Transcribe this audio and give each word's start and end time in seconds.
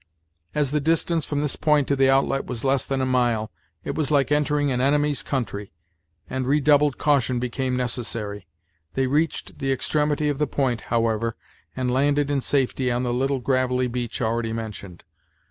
As 0.55 0.71
the 0.71 0.79
distance 0.79 1.25
from 1.25 1.41
this 1.41 1.55
point 1.55 1.87
to 1.87 1.95
the 1.95 2.09
outlet 2.09 2.47
was 2.47 2.63
less 2.63 2.87
than 2.87 3.01
a 3.01 3.05
mile, 3.05 3.51
it 3.83 3.93
was 3.93 4.09
like 4.09 4.31
entering 4.31 4.71
an 4.71 4.81
enemy's 4.81 5.21
country; 5.21 5.73
and 6.27 6.47
redoubled 6.47 6.97
caution 6.97 7.37
became 7.39 7.77
necessary. 7.77 8.47
They 8.95 9.05
reached 9.05 9.59
the 9.59 9.71
extremity 9.71 10.27
of 10.27 10.39
the 10.39 10.47
point, 10.47 10.81
however, 10.89 11.35
and 11.77 11.91
landed 11.91 12.31
in 12.31 12.41
safety 12.41 12.91
on 12.91 13.03
the 13.03 13.13
little 13.13 13.41
gravelly 13.41 13.85
beach 13.87 14.23
already 14.23 14.53
mentioned. 14.53 15.03